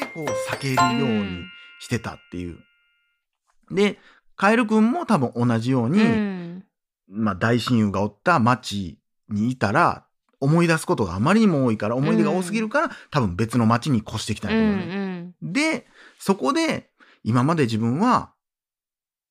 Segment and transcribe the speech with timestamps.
[0.00, 1.44] けこう避けるように
[1.80, 2.58] してたっていう。
[3.70, 3.98] で、
[4.36, 6.64] カエル君も多分同じように、うん
[7.08, 8.98] まあ大親友がおった町
[9.28, 10.06] にいたら、
[10.40, 15.32] 思い出すことがあまりにも多いから、思い出が多すぎるから、多分別の町に越してきたんうんやと思うね。
[15.42, 15.86] うんで、
[16.18, 16.90] そこで、
[17.24, 18.32] 今まで自分は、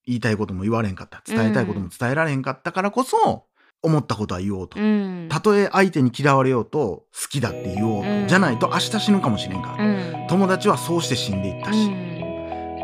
[0.06, 1.22] 言いたいことも言われへんかった。
[1.26, 3.46] 伝えたいことも伝えられへんかったからこそ、
[3.82, 4.80] 思ったことは言おうと。
[4.80, 5.28] うん。
[5.30, 8.10] たとえ相手に嫌われようと、好きだって言おうと。
[8.10, 8.28] うん。
[8.28, 9.84] じゃないと明日死ぬかもしれんから。
[9.84, 9.88] う
[10.26, 10.28] ん。
[10.28, 11.90] 友達はそうして死んでいったし。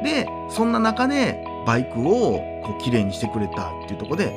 [0.04, 4.34] で、そんな中で、バイクをこう綺麗にしてくれたっていうところで、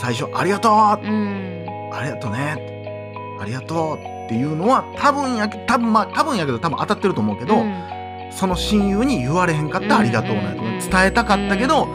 [0.00, 0.72] 最初、ありがとう
[1.04, 1.66] うん。
[1.92, 7.84] ありがとうねありがとうっていうのは多分やけ多分まあ多分やけど多分当たってると思うけど、うん。
[8.30, 11.86] その親友に言われへんかったありがとうなん伝えたかったけど、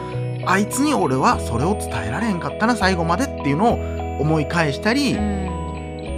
[0.48, 5.14] あいつに俺はそれを伝えられへんかったな最後までっていうのを思い返したり、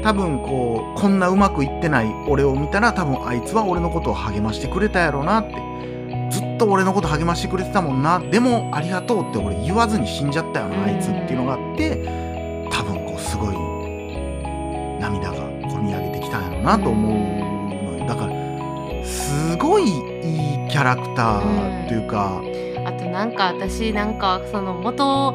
[0.03, 5.55] 多分こうこんなうまくいってない俺を見たら多分あいつは俺のことを励ましてくれたやろうなって。
[6.31, 8.21] ずっと俺のこと励ましてくれてたもんな。
[8.21, 11.97] でもありがとうって俺言わずに死んじゃったよなあいつっていうのがあって
[12.71, 13.57] 多分こうすごい
[15.01, 18.07] 涙がこみ上げてきたんやろうなと思うのよ。
[18.07, 22.50] だからすごいいいキャラクターっていうか、あ
[23.01, 25.35] となんか私なんかその元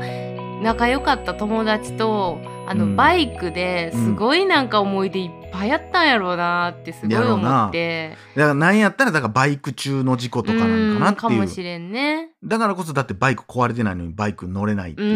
[0.61, 2.95] 仲良かった友達とあの、うん。
[2.95, 8.17] バイクですごいなんか思い出いっぱいあったんやろうなってすごい思って。
[8.35, 11.41] だからなんやったらだからバイク中の事故とかなんかなってかいう。
[11.41, 12.29] もしれんね。
[12.43, 15.13] だからこそだってバイク壊れてないのにバイク乗れないってういう。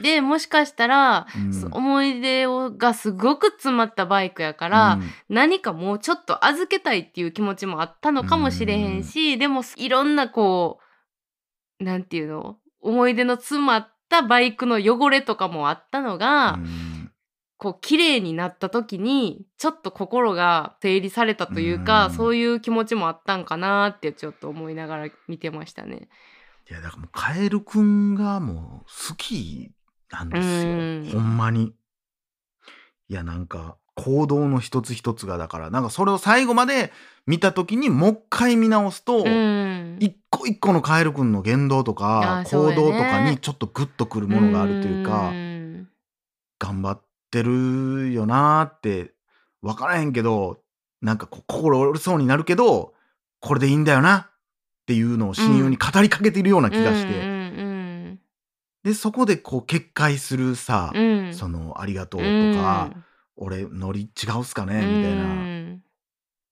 [0.00, 1.54] ん、でもしかしたら、うん。
[1.54, 4.98] そ思い出をがすごく詰まったバイクやから、
[5.30, 10.83] 何かもうちょっと預けたいっていう気持ちもあったのかもしれへんし、でもいろんなこう
[11.84, 12.56] なんていうの？
[12.80, 17.00] 思い出の詰まったバイクの汚れとかもあったのが、うん
[17.56, 26.08] こう綺麗になった時にちょっと心が整理されたというか、うんそういう気持ちもあったんかなってちょっと思いながら見てましたね。
[26.68, 29.70] いやだからもうカエルくんがもう好き
[30.10, 31.12] なんですうんよ。
[31.12, 31.74] ほんまに。
[33.08, 36.92] いやなんか行動の一つ一つがだからなんかそれを最後まで
[37.26, 39.96] 見た時にもう一回見直すと、うん。
[40.00, 45.88] 一個一個のカエルくんの言動とあか行動とかにちょっとグッとくるものがあるというか、ん
[46.58, 47.00] 頑張っ
[47.30, 49.12] てるよなーって
[49.62, 50.60] 分からへんけど
[51.00, 52.94] なんか心折れそうになるけど
[53.40, 54.30] これでいいんだよなっ
[54.86, 57.34] ていうのを親友に語りかけてるような気がして、うんうん
[58.84, 60.92] でそこでこう決壊するさ、
[61.32, 62.90] その「ありがとう」とか
[63.36, 65.82] 「俺ノリ違うっすかね」みたいな、うん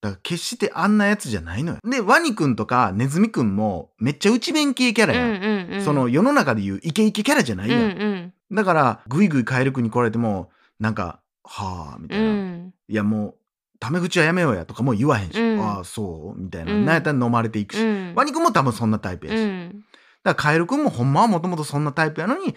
[0.01, 1.79] だから決してあんなやつじゃないのよ。
[1.89, 7.81] でワニくんとかネズミくんもめっちゃ内弁慶キャラやん、うんうんその世の中でいうイケイケキャラじゃないうん。
[7.81, 8.09] やん、う
[8.53, 8.57] ん。
[8.57, 10.51] だからグイグイカエルくんに来られても
[10.81, 12.75] なんか「はあ」みたういな、ん。
[12.89, 13.35] いやもう
[13.79, 15.61] タメ口はやめようやとかも言わへんし、うん。
[15.65, 16.41] ああそう？
[16.41, 16.85] みたいな、うん。
[16.85, 18.15] なんやったら飲まれていくし、うん。
[18.17, 19.71] ワニくんも多分そんなタイプやし、だうん。
[19.73, 19.85] か
[20.25, 22.57] らカエルくんもほんまはもともとそんなタイプやのに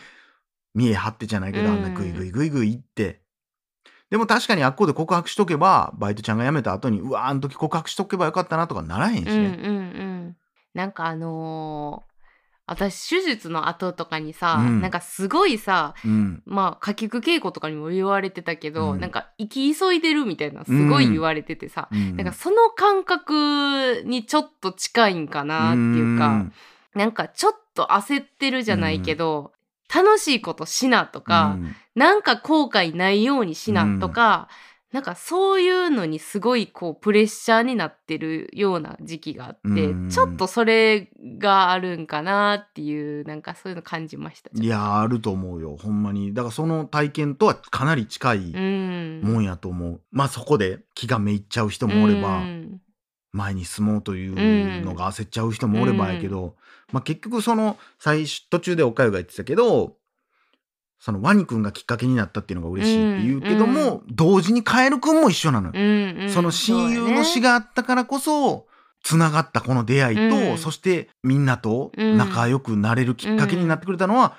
[0.74, 1.74] 見え張ってじゃないけど、うん。
[1.74, 3.22] あんなグイグイグイグイ言って
[4.16, 10.38] でも確かにあっこで告白しとけばバイトちゃんが辞めた後にうわあん時告白しとけばよかったなとかならへんしね、うんうんうん。
[10.74, 12.16] なんかあのー
[12.68, 14.82] 私手術の後とかにさ、うん。
[14.82, 16.42] なんかすごいさうん。
[16.46, 19.02] まあ下菊稽古とかにも言われてたけど、うん。
[19.02, 22.16] なんか生き急いでるみたいなすごい言われててさ、うん。
[22.16, 26.54] なんかその感覚にちょっと近いんかなっていうか、ん。
[26.96, 29.52] なんかちょっと焦ってるじゃないけど、
[29.94, 31.76] 楽しいことしなとか、うん。
[31.96, 34.50] なんか後悔ないようにしなとか、
[34.92, 40.10] なんかそういうのにすごいこうプレッシャーになってるような時期があって、うん。
[40.10, 44.50] ちょっとそれがあるんかなっていうなんかそういうの感じました。
[44.54, 45.76] いやあると思うよ。
[45.76, 46.34] ほんまに。
[46.34, 52.82] だからその体験とはかなり近いうん、もんやと思う、まあそこで気がめいっちゃう人もおれば、うん
[53.36, 56.56] 前に進もうというのが焦っちゃう人もおればやけど、
[56.92, 59.98] まあ、結局その最初途中でおかゆが言ってたけど
[61.00, 68.66] そのワニくんがきっかけになったっていうのが嬉しいって言うけども、同時にカエルくんも一緒なのよ、うんうんその親友の死が、があったからこそ
[69.04, 70.58] つながったこの出会いと、うん。
[70.58, 74.36] そしてみんなと仲良くなれるきっかけになってくれたのは、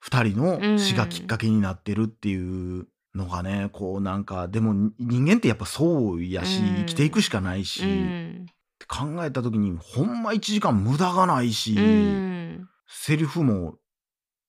[0.00, 6.76] 二人の死がきっかけになってるっていうのがねこうなんかでも人間ってやっぱそうやし、うん。
[6.80, 8.46] 生きていくしかないし、うん。
[8.46, 12.68] って考えた時にほんま1時間無駄がないし、うん。
[12.88, 13.76] セリフも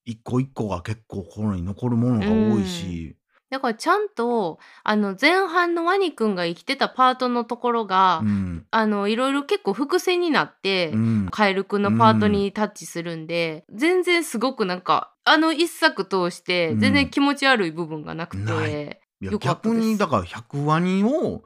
[0.06, 3.16] 一個一個が結構心に残るものが多いし、
[3.54, 8.66] だからちゃんとあの前半のワニくんが生きてたパートのところが、うん。
[8.72, 11.28] あのいろいろ結構伏線になって、うん。
[11.30, 16.80] カエルくんのパートにタッチするんで、全然すごくなんかあの一作通してうん。
[16.80, 18.72] 全然気持ち悪い部分がなくて、ない。
[18.72, 19.76] いやよかったです。
[19.76, 21.44] 逆にだから100ワニを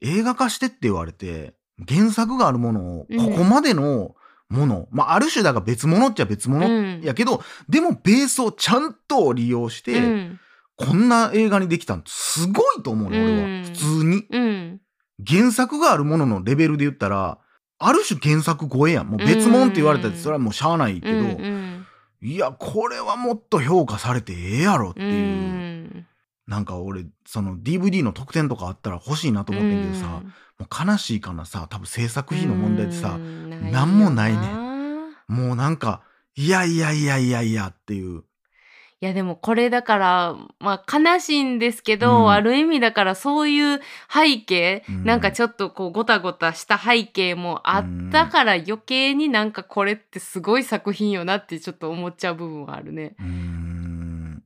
[0.00, 1.54] 映画化してって言われて
[1.88, 3.30] 原作があるものを、うん。
[3.30, 4.16] ここまでの
[4.48, 7.00] もの、まあ、ある種だから別物っちゃ別物うん。
[7.00, 10.40] やけど、でもベースをちゃんと利用して、うん
[10.76, 13.64] こんな映画にできたんすごいと思うね、俺うんは。
[13.64, 14.26] 普通に。
[14.30, 14.80] うん
[15.26, 17.38] 原作があるもののレベルで言ったら、
[17.78, 19.06] ある種原作超えやん。
[19.08, 21.86] もう別物って言われたらうんそれはもうしゃあないけど、うんうん
[22.20, 25.10] いや、これはもっと評価されてええやろってういう。
[26.00, 26.06] ん
[26.46, 30.22] なんか俺、その DVD の特典とかあったら欲しいなと思ってんけどさ、
[30.58, 34.48] もう悲しいかなさ、多分制作費の問題でさう、んなんもないねね
[35.28, 36.02] もうなんか、
[36.34, 38.24] いやいやいやいやいやっていう。
[39.04, 43.80] いやでもこれだからまあ悲しいんですけど、うんある意味だからそういう
[44.10, 53.14] 背景、うんなんかちょっとこうごたごたした背景もあったから余計になんかこれってすごい作品よなってちょっと思っちゃう部分はあるね。
[53.20, 54.42] うーん。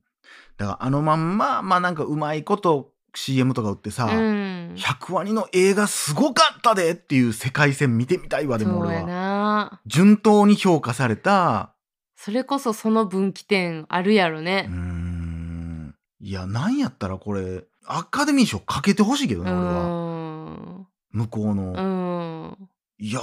[0.57, 9.03] だからあのまんま、まあなんかうまいこと CM とか売ってさ、うん、100ワニの映画すごかったでっていう世界線見てみたいわ、でも俺は。
[9.03, 11.73] な順当に評価された、
[12.21, 14.61] それこそその分岐点あるやろうーね。
[14.63, 15.95] ん。
[16.19, 19.83] いや、なんやったらこれ、アカデミー賞かけてほしいけどうね、俺は。
[19.85, 21.71] ん向こうの。
[21.71, 22.69] うん
[22.99, 23.21] いや、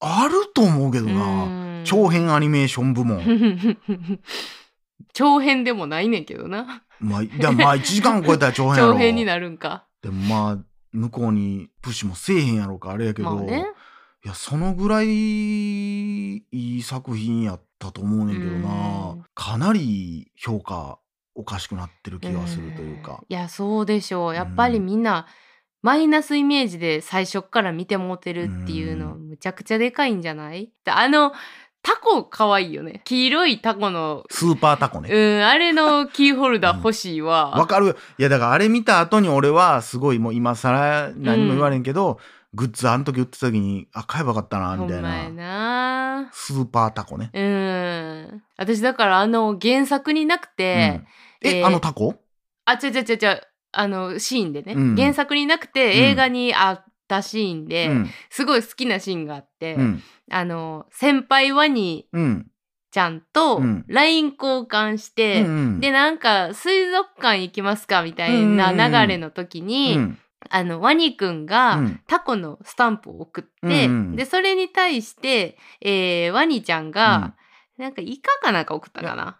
[0.00, 1.44] あると思うけどな。
[1.44, 3.22] うん長編アニメーション部門。
[5.14, 6.82] 長編でもないねんけどな。
[6.98, 8.92] まあ、でもまあ1時間超えたら長編やろ。
[8.94, 9.86] 長編になるんか。
[10.02, 10.58] でもまあ、
[10.90, 13.36] 向こうにプッシュもせえへんやろうか、あれやけど。
[13.36, 13.66] まあね。
[14.24, 19.10] いや、そのぐらいいい作品やったと思うねんけどな。
[19.10, 19.24] うん。
[19.34, 21.00] かなり評価
[21.34, 23.12] おかしくなってる気がするというか。
[23.14, 23.14] ん。
[23.28, 24.34] いやそうでしょう。
[24.34, 25.26] やっぱりみんな、
[25.82, 30.70] マイナスイメージで最初っから見てもうてるっていうのうむちゃくちゃでかいんじゃない？
[30.84, 31.32] であの
[31.82, 33.00] タコかわいいよね。
[33.06, 34.24] 黄色いタコの。
[34.28, 35.38] スーパータコうね。
[35.38, 37.96] んあれのキーホルダー欲しいわ、わかる。
[38.18, 42.18] いや、だからあれ見た後に俺はすごいもう今更何も言われんけど、
[42.52, 45.30] グッズあの時売ってた時に、あ、買えばよかったな、みたいな。
[45.30, 46.30] な。
[46.32, 47.30] スーパータコね。
[47.32, 48.42] うん。
[48.56, 51.02] 私だからあの原作になくて、
[51.42, 51.48] うん。
[51.48, 52.16] え、えーあのタコ？
[52.64, 53.40] あちゃちゃちゃちゃ
[53.72, 54.96] あのシーンでね、うん。
[54.96, 58.10] 原作になくて映画にあったシーンで、うん。
[58.30, 60.02] すごい好きなシーンがあって、うん。
[60.30, 62.46] あの先輩ワニうん。
[62.90, 63.84] ちゃんとうん。
[63.86, 72.00] LINE 交換して、うんでなんか水族館行きますかみたいな流れの時に、うんあのワニくんが、うん。
[72.06, 74.16] タコのスタンプを送って、うんうん。
[74.16, 77.34] でそれに対して、えーワニちゃんが、
[77.76, 79.36] なんかイカかなんか送ったかな？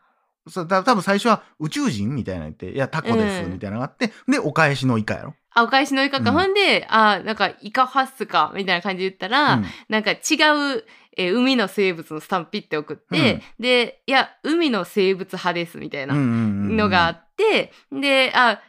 [0.49, 3.52] そうた多分最初は宇宙人みたいなの言って、いや、タコです、うん。
[3.52, 5.35] みたいなのがあって、で、お返しのイカやろ。
[5.52, 6.37] あお返しのイカか、うん。
[6.37, 9.64] ほんであなんかイカハッスかみたいな感じで言ったら、うん。
[9.88, 10.85] なんか違う、
[11.17, 17.30] えー海の生物のスタンプピッて送って、でいや海の生物派ですみたいなのがあって、
[17.93, 18.61] であ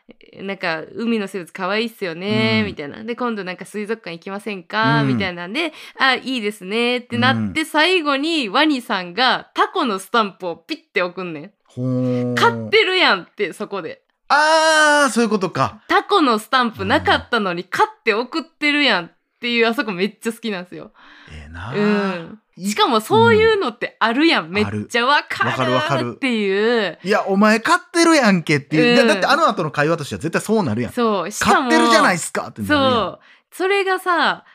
[0.42, 2.66] なんか海の生物可愛いっすよね、うん。
[2.68, 3.04] みたいな。
[3.04, 5.08] で今度なんか水族館行きませんか、うん。
[5.10, 12.36] みたいなんであいいですねってなって、最後にワニさんがタコのスタンプをピッて送んねん。
[12.36, 14.02] 買ってるやんってそこで。
[14.28, 15.84] あー、そういうことか。
[15.90, 20.92] タコのスタンプなかったのに買って送ってるやんっていうあそこめっちゃ好きなんですよ。
[21.32, 22.40] ええなうん。
[22.56, 24.86] いしかもそういうのってあるやん、めっある。
[24.86, 26.14] ちゃわかるわかるわかる。
[26.16, 27.00] っていう。
[27.04, 29.02] いや、お前買ってるやんけっていう。
[29.02, 29.08] うん。
[29.08, 30.92] だってあの後の会話としては絶対そうなるやん。
[30.94, 31.32] そう。
[31.32, 32.92] しかも買ってるじゃないっすかってなるやん。
[32.92, 33.20] そう。
[33.52, 34.46] それがさ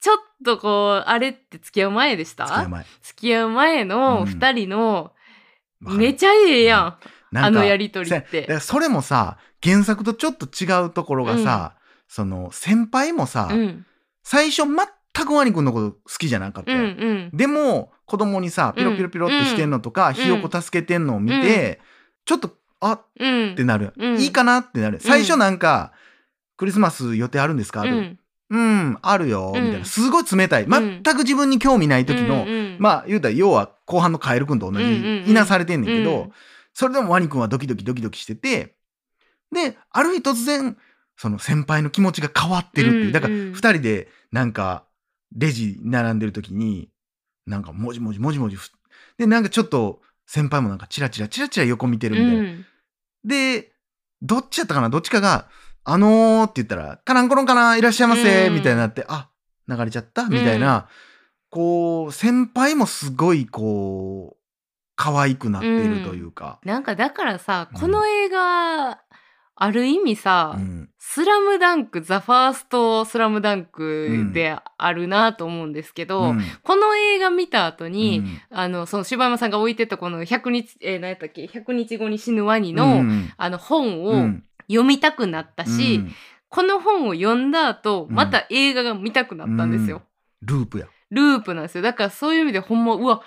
[0.00, 2.46] ちょっとこうあれって付き合う前でした？
[2.46, 2.84] 付き合う前。
[3.02, 4.32] 付き合う前のうん。
[4.32, 5.12] 2人の、
[5.80, 6.78] めちゃええや
[7.32, 8.60] ん、あのやりとりって。
[8.60, 11.74] それもさ、原作とちょっと違うところがさ、
[12.08, 13.86] その、先輩もさ、うん
[14.22, 17.18] 最初全くワニ君のこと好きじゃなかったうんうやん。
[17.28, 20.14] んでも、子供にさ、ピロピロピロってしてんのとか、ん。
[20.14, 21.80] ひよこ助けてんのを見て、
[22.24, 23.54] ちょっと、あっうん。
[23.56, 23.92] てなる。
[23.96, 24.20] うん。
[24.20, 25.00] いいかなってなる。
[25.00, 25.92] 最初なんか、
[26.56, 28.18] クリスマス予定あるんですか、とうん。
[28.50, 29.64] うん、あるよ、うん。
[29.64, 29.84] みたいな。
[29.84, 30.66] すごい冷たい。
[30.66, 30.70] ん。
[30.70, 32.76] 全く自分に興味ない時の、うんうん。
[32.78, 35.30] まあ、言うたら、要は後半のカエル君と同じ、うんうんうん。
[35.30, 36.32] いなされてんねんけど、うん。
[36.72, 38.74] それでもワニ君はドキドキドキドキしてて、
[39.52, 40.76] で、ある日突然、
[41.20, 43.00] その先輩の気持ちが変わってるっていう。
[43.00, 43.12] うんうん。
[43.12, 44.86] だから、二人で、なんか、
[45.36, 46.88] レジ並んでる時に、
[47.46, 48.70] なんか、もじもじもじもじふ、
[49.18, 52.42] で、なんかちょっと、先輩もなんか、チラチラチラチラ横見てるみたいな。
[52.42, 52.66] うん。
[53.22, 53.70] で、
[54.22, 55.50] どっちやったかなどっちかが、
[55.84, 58.54] あのーって言ったら、カランコロンかないらっしゃいませうん。
[58.54, 59.28] みたいになって、あ、
[59.68, 60.88] 流れちゃったみたいな、
[61.50, 64.40] こう、先輩もすごい、こう、
[64.96, 66.60] 可愛くなっているというか。
[66.64, 67.78] なんかだからさうん。
[67.78, 69.02] この映画、
[69.62, 70.88] ある意味さ、うん。
[70.96, 76.40] スラムダンク、ザ・ファースト・スラムダンクであるなと思うんですけど、うん。
[76.62, 78.40] この映画見た後に、うん。
[78.50, 83.30] あの、その柴山さんが置いてたこの100日、えー何やったっけ、100日後に死ぬワニの、うん。
[83.36, 84.44] あの本をうん。
[84.66, 86.12] 読みたくなったし、うん。
[86.48, 88.14] この本を読んだ後、うん。
[88.14, 90.00] また映画が見たくなったんですよ。
[90.40, 90.86] ループや。
[91.10, 91.82] ループなんですよ。
[91.82, 93.20] だからそういう意味でほんま、うわ、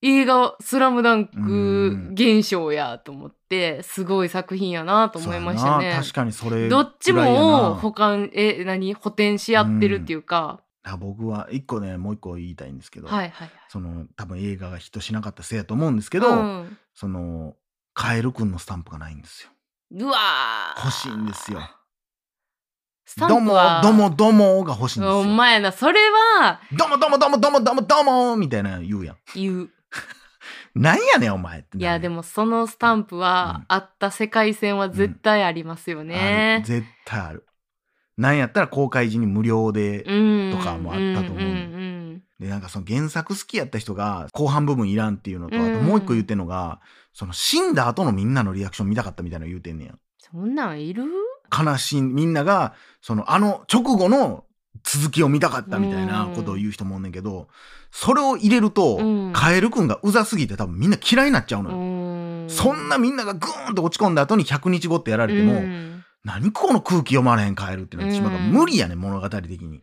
[0.00, 5.98] 映画「スラムダンク現象やと思ってすごい作品やなと思いましたね。
[6.00, 8.94] 確かにそれどっちも補完え何？
[8.94, 13.50] 補填し合ってるっていうか、あ僕は一個ねもう一個言いたいんですけど、はいはいはい。
[13.68, 17.54] その多分映画がヒットしなかったせいやと思うんですけど、うんその
[17.94, 19.50] カエルくんのスタンプがないんですよ。
[19.90, 21.60] うわー欲しいんですよ。
[23.16, 25.20] どうもどうもどうもが欲しいんですよ。
[25.20, 29.16] お前なそれはどうもどうもどうもどうもどうもどうもみたいな言うやん。
[29.34, 29.70] 言う
[30.74, 33.64] なんやねんお前っていやでももそのスタンプは、うん。
[33.68, 36.62] あった世界線は絶対ありますよね。
[36.66, 37.46] 絶対ある。
[38.16, 46.80] なんやったら公開時に無料で、うんとかもあったと思ううんでなんかその原作好きやった人が後半部分いらんっていうのとあとうんもう一個言ってんのが、
[47.12, 49.94] その死んだ後のみんなのリアクション見たかったみたいなの言うてんねや。
[50.18, 51.04] そんなんいる？
[51.56, 52.02] 悲しい。
[52.02, 54.44] みんながそのあの直後の
[54.84, 57.48] 続きを見たかったみたいなことを言う人もおんねんけど、
[57.90, 59.32] それを入れると、うん。
[59.32, 61.78] カエルくんがうざすぎて多分みんな嫌いになっちゃうのうよ。
[62.46, 62.50] ん。
[62.50, 66.04] そんなみんながグーンと落ち込んだ後に100日後ってやられても、うん。
[66.24, 69.82] 何この空気読まれへんカエルってなってしまうか無理やねん物語的に。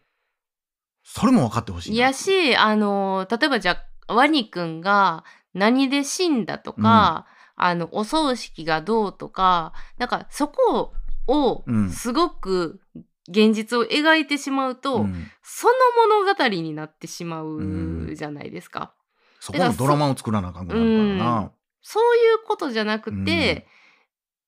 [1.03, 2.07] それも分かってほしいな。
[2.07, 3.77] やしあの例えばじゃ
[4.07, 5.23] あワニくんが
[5.53, 7.25] 何で死んだとか、
[7.55, 10.93] あのお葬式がどうとかなんかそこ
[11.27, 11.89] をうん。
[11.89, 12.79] すごく
[13.27, 15.73] 現実を描いてしまうと、うんその
[16.09, 18.93] 物語になってしまうじゃないですか。
[19.39, 21.51] そこのドラマを作らなあかんくなるからな。
[21.81, 23.67] そういうことじゃなくて、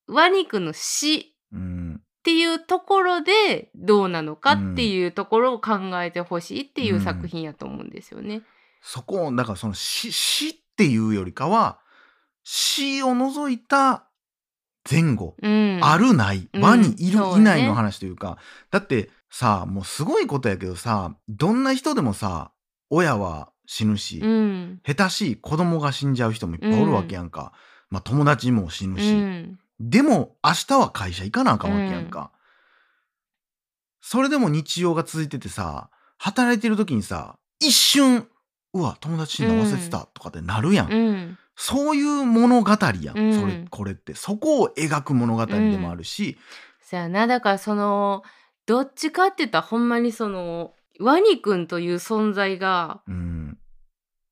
[0.07, 8.41] ワニくんの死うんっていうところでどうなのかっていうところを考えてほしいっていう作品やと思うんですよね。
[8.81, 11.79] そこをだからその死死っていうよりかは
[12.43, 14.06] 死を除いた
[14.89, 16.61] 前後、うん、あるないうん。
[16.61, 17.41] 輪にいる、そうね。
[17.41, 18.37] いないの話というか。
[18.71, 22.51] だってさもうすごいことやけどさどんな人でもさ
[22.89, 24.81] 親は死ぬし、うん。
[24.85, 27.51] 下手しい子供が死んじゃう人もいっぱいおるわけやんか、
[27.89, 29.59] まあ友達も死ぬうし、ん。
[29.79, 32.31] でも明日は会社行かなあかんわけやんか、
[34.01, 38.27] それでも日常が続いててさ働いてる時にさ一瞬
[38.73, 42.69] うわ友達死んだ忘れてたとかってなるやんそういう物語
[43.01, 43.33] やん、うん。
[43.41, 44.13] それこれって。
[44.13, 46.37] そこを描く物語でもあるし、
[46.81, 47.25] そやな。
[47.27, 48.23] だからその
[48.67, 53.57] どっちかって言ったらほんまにそのワニくんという存在がうん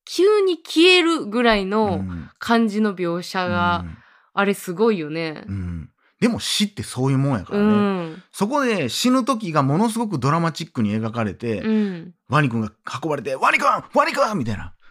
[0.08, 1.70] 急に消えるぐらいうん。
[1.72, 2.06] の
[2.38, 3.98] 感じの描写が、うん。
[4.36, 5.44] あれすごいよね。
[5.48, 5.52] う。
[5.52, 5.90] ん。
[6.20, 12.14] でも死ってそういうもんやかうらね、んそこで死ぬ時がものすごくドラマチックに描かれて、うん。
[12.30, 12.72] ワニくんが
[13.04, 14.74] 運ばれて「ワニくんワニくん!」みたいな「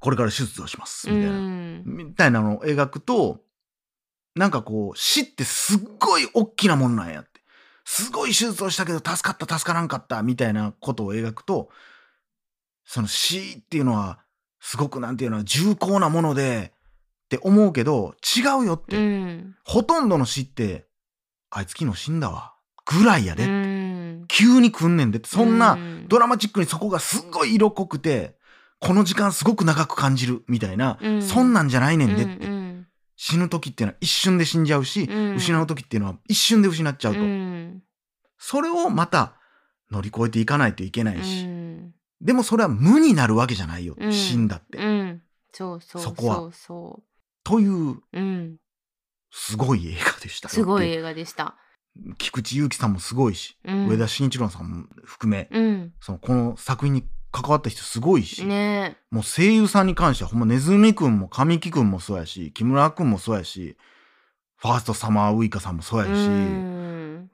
[0.00, 1.82] これから手術をします」うみたいな、ん。
[1.84, 3.40] みたいなのを描くと
[4.34, 7.30] なんかこう死ってすっごい大きなもんなんやって。
[7.84, 11.70] すごい手術をしたけど助かった助からんかったみたいなことを描くと
[12.84, 14.20] その死っていうのは
[14.60, 16.72] すごくなんていうの重厚なもので
[17.24, 19.56] って思うけど違うよって、うん。
[19.64, 20.86] ほとんどの死って
[21.50, 22.54] あいつ昨日死んだわ。
[22.86, 24.24] ぐらいやで、うん。
[24.28, 25.28] 急に来んねんでって。
[25.28, 26.06] そんなうん。
[26.08, 28.36] ドラマチックにそこがすっごい色濃くて
[28.80, 31.22] この時間すごく長く感じるみたいな、うん。
[31.22, 32.60] そんなんじゃないねんでって、うん
[33.22, 35.34] 死ぬ時っていうのは一瞬で死んじゃうし、うん。
[35.36, 37.82] 失う時っていうのは一瞬で失っちゃうと、うん。
[38.38, 39.34] それをまた
[39.90, 41.94] 乗り越えていかないといけないし、うん。
[42.22, 44.10] でもそれは無になるわけじゃないよ、うん。
[44.10, 45.22] 死んだって、うん。
[45.52, 46.02] そうそう。
[46.02, 46.36] そこは。
[46.36, 47.02] そうそ
[47.44, 48.56] というううん。
[49.30, 51.56] すごい映画でしたすごい映画でした。
[52.16, 53.88] 菊池雄輝さんもすごいし、うん。
[53.88, 55.92] 上田慎一郎さんも含め、うん。
[56.00, 58.96] そのこの作品に関わった人すごいし、ね。
[59.10, 63.76] もう声優さんに関してはほんまネズミくんも神木くんもそうやし木村くんもそうやし
[64.56, 67.30] ファーストサマーウイカさんもそうやし、うん。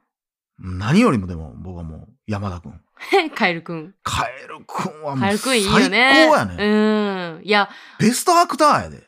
[0.58, 2.80] 何よりもでも僕はもう山田くん
[3.34, 6.28] カエルくんカエルくんはもう最よね。
[6.28, 7.44] 高やね、うん。
[7.44, 7.68] いや。
[7.98, 9.06] ベストアクターやで。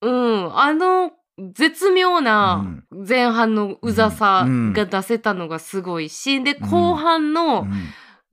[0.00, 0.58] うん。
[0.58, 1.12] あの
[1.52, 7.70] 絶妙な前半のうざさが出せたのがすごいし、で後半の、うん。
[7.70, 7.74] う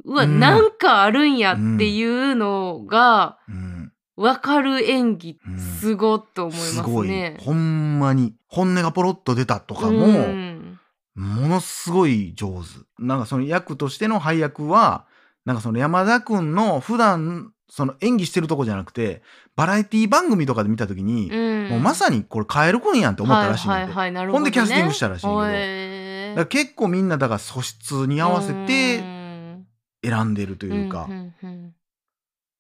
[0.08, 0.40] わ、うん。
[0.40, 3.92] なんかあるんやっていうのがうん。
[4.16, 5.58] 分かる演技うん。
[5.60, 7.08] すごっと思いますすごい。
[7.08, 7.38] ね。
[7.40, 8.34] ほんまに。
[8.48, 10.80] 本音がポロッと出たとかも、うん。
[11.16, 13.04] ものすごい上手。
[13.04, 15.06] なんかその役としての配役は
[15.46, 19.22] なんかその山田くんの普段その演技してるとこじゃなくて
[19.56, 21.70] バラエティ番組とかで見た時に、うん。
[21.70, 25.28] もうまさにこれカエルくんやんって思ったらしいねんて、はいはいはい、なるほんでキャスティングしたらしいけ
[26.36, 26.46] ど。
[26.46, 29.17] 結構みんなだから素質に合わせてうん
[30.10, 31.74] 選んでるというか、いんうんうん。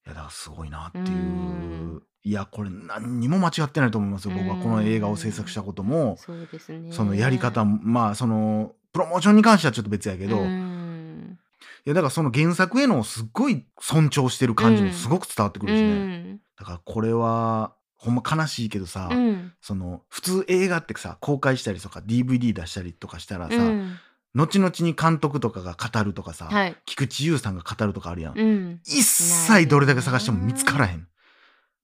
[0.05, 2.03] やだからすごいなっていう、うん。
[2.23, 4.33] いやこれ何にも間違ってないと思いますよ。
[4.35, 6.91] 僕はこの映画を制作したことも、そね。
[6.91, 11.39] そのやり方もまあそのプロモーションに関してはちょっと別やけど、いうん。
[11.85, 16.41] やだからその原作へのすっごい尊重してる感じもすごく伝わってくうるしね、ん。
[16.57, 19.53] だからこれはほんま悲しいけどさ、うん。
[19.61, 23.97] その普通映画ってさ公開したりとか DVD 出したりとかしたらさ、うん
[24.33, 26.75] 後々に監督とかが語るとかさ、はい。
[26.85, 28.81] 菊池雄さんが語るとかあるやん、うん。
[28.85, 31.07] 一切どれだけ探しても見つからへん。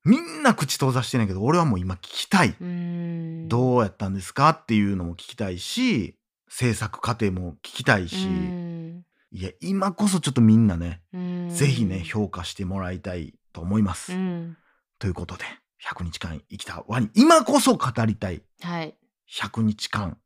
[0.05, 3.47] みんな口閉ざしてんねんけど俺はもう今聞きたい、うん。
[3.47, 6.17] どうやったんですかっていうのも聞きたいし
[6.49, 9.05] 制作過程も聞きたいし、うん。
[9.31, 11.49] いや今こそちょっとみんなね、うん。
[11.49, 14.57] ぜひね評価してもらいたいと思います、うん。
[14.99, 15.45] ということで
[15.87, 17.09] 100日間生きたワニ。
[17.15, 18.41] 今こそ語りたい。
[18.61, 18.95] はい。
[19.33, 20.17] 100日間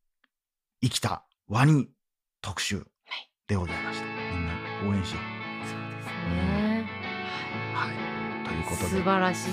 [0.81, 1.87] 生きたワニ
[2.41, 2.85] 特集
[3.47, 4.53] でございました、みんな
[4.89, 5.19] 応援しよ
[5.65, 6.89] そうですね。
[7.73, 8.47] うはい。
[8.47, 9.51] ということ素で晴らしい作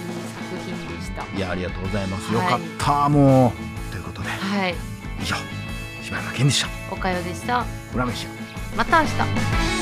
[0.65, 1.25] 品でした。
[1.37, 2.45] いやありがとうございます、はい。
[2.45, 3.91] よかったもう。
[3.91, 4.29] ということで。
[4.29, 4.75] はい。
[5.21, 5.37] 以上
[6.03, 6.69] 柴山健でした。
[6.91, 7.65] おかよでした。
[7.95, 8.31] 裏飯を。
[8.77, 9.74] また明日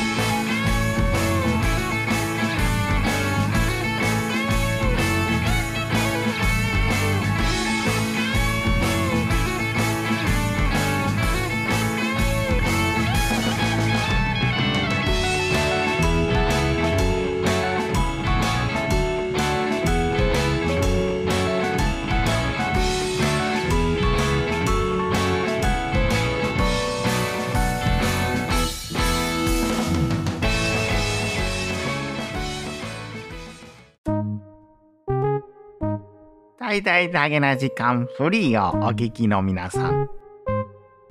[36.80, 40.08] 大々だけな時間フリーをお聞きの皆さん。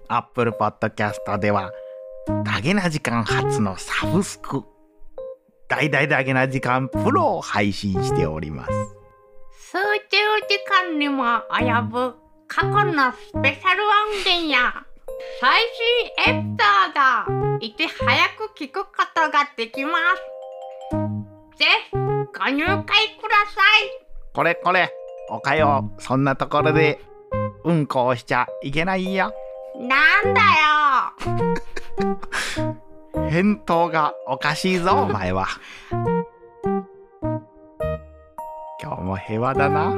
[0.07, 1.71] Apple Podcast では
[2.43, 4.63] ダゲな時間初のサブスク。
[5.67, 8.71] 大々だけな時間プロを配信しております。
[9.51, 9.77] 数
[10.09, 10.17] 十
[10.49, 12.15] 時間にも及ぶ
[12.47, 14.83] 過去のスペシャル音源や
[15.39, 15.61] 最
[16.25, 19.91] 新エピソードをいち早く聞くことができま
[20.89, 21.57] す。
[21.59, 23.61] ぜひご入会くださ
[24.33, 24.89] これこれ
[25.31, 26.99] おかよそんなところで
[27.63, 29.33] うんこをしちゃいけないよ。
[29.79, 29.87] い。
[29.87, 30.47] なんだよ。
[33.29, 35.47] 返答がおかしいぞ お前は。
[38.81, 39.89] 今日も平和だな。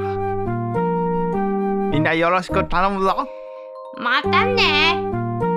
[1.90, 3.26] みんなよろしく頼むぞ。
[3.98, 5.00] またね。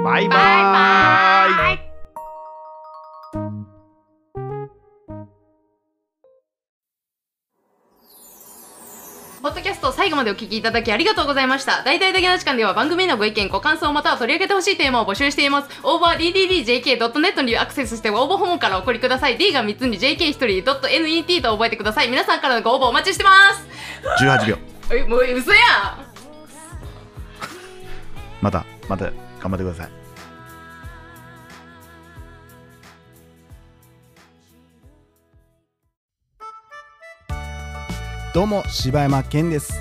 [0.04, 1.87] バイババイバーイイ
[9.48, 11.82] ポッドキャストを最後までお聞きいただきありがとうございました。
[11.86, 15.70] 大々的な時間では番組へのご意見、ご感想または取り上げてほしいテーマを募集しています。
[15.84, 19.38] 応募は dddjk.net にアクセスして応募フォームからお送りください。
[19.38, 22.10] D が3つに JK1 人 .net と覚えてください。
[22.10, 23.66] 皆さんからのご応募お待ちしてます。
[24.22, 24.58] 18秒
[24.94, 25.62] え、もう嘘やん
[28.42, 29.97] またまた頑張ってください
[38.38, 39.74] どうも柴山健です。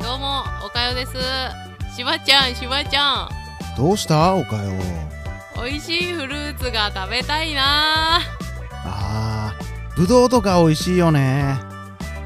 [0.00, 1.12] どうも、おかよです。
[1.94, 3.28] しばちゃん、しばちゃん。
[3.76, 4.72] どうしたおかよ？
[5.62, 8.20] 美味しいフルーツが食べたいな。
[8.72, 11.58] あーぶどうとか美味しいよね。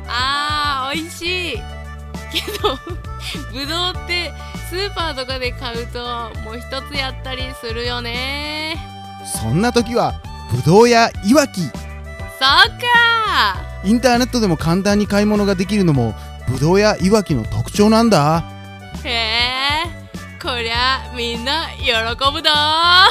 [0.06, 1.56] あー美味しい。
[2.32, 2.78] けど
[3.52, 4.32] ぶどうって
[4.70, 5.98] スーパーとかで買うと
[6.44, 8.76] もう一つやったりするよね。
[9.42, 10.14] そんな時は
[10.52, 11.60] ぶどうやいわき。
[11.60, 11.70] そっ
[12.78, 16.14] かインターネットでも簡単に買い物ができるのも
[16.48, 18.44] ぶどうやいわきの特徴なんだ。
[19.04, 20.02] へえ
[20.42, 21.92] こりゃみんな喜
[22.32, 23.08] ぶだ